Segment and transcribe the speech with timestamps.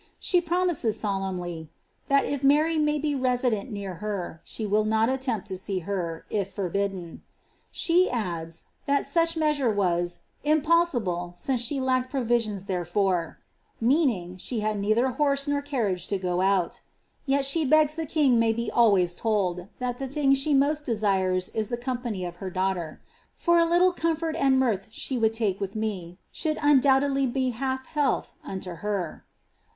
[0.17, 1.69] She promises solemnly.
[2.05, 5.77] ^^ that if Mary may be resident near her, she will not attempt to see
[5.85, 7.21] her, if forbidden."
[7.71, 13.35] Sfie adds, that such measure was ^^ impossible, since she lacked provision therefor;"
[13.79, 16.81] meaning, she had neither horse nor carriafe to go out.
[17.29, 21.49] Tet she begs the king may be always told, that the thing she most desires
[21.49, 23.07] is the company of her daughter;^^
[23.39, 27.51] for a little comfort and mirth she would take with me should undoubtedly be a
[27.51, 29.23] half health unto her.'